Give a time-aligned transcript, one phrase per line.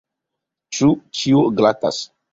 [0.77, 2.05] Ĉu ĉio glatas?